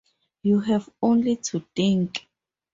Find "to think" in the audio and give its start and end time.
1.35-2.25